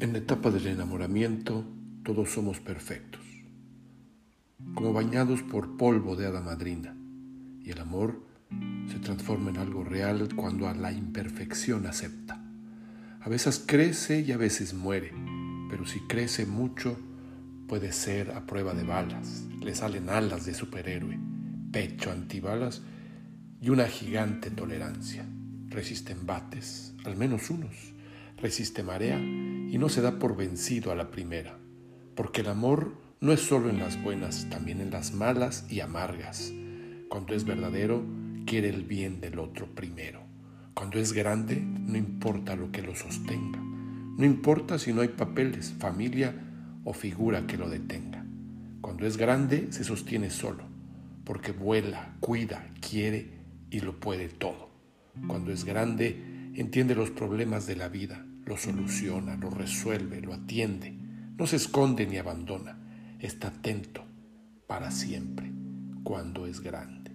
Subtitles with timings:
[0.00, 1.64] En la etapa del enamoramiento
[2.04, 3.20] todos somos perfectos,
[4.74, 6.96] como bañados por polvo de hada madrina,
[7.60, 8.22] y el amor
[8.86, 12.40] se transforma en algo real cuando a la imperfección acepta.
[13.20, 15.12] A veces crece y a veces muere,
[15.68, 16.96] pero si crece mucho
[17.66, 21.18] puede ser a prueba de balas, le salen alas de superhéroe,
[21.72, 22.82] pecho antibalas
[23.60, 25.26] y una gigante tolerancia.
[25.66, 27.74] Resiste embates, al menos unos,
[28.40, 29.20] resiste marea
[29.70, 31.58] y no se da por vencido a la primera,
[32.14, 36.52] porque el amor no es solo en las buenas, también en las malas y amargas.
[37.08, 38.04] Cuando es verdadero,
[38.46, 40.22] quiere el bien del otro primero.
[40.74, 43.60] Cuando es grande, no importa lo que lo sostenga.
[43.60, 46.34] No importa si no hay papeles, familia
[46.84, 48.24] o figura que lo detenga.
[48.80, 50.64] Cuando es grande, se sostiene solo,
[51.24, 53.32] porque vuela, cuida, quiere
[53.70, 54.70] y lo puede todo.
[55.26, 60.96] Cuando es grande, entiende los problemas de la vida, lo soluciona, lo resuelve, lo atiende,
[61.36, 62.78] no se esconde ni abandona,
[63.18, 64.04] está atento
[64.66, 65.52] para siempre
[66.02, 67.07] cuando es grande.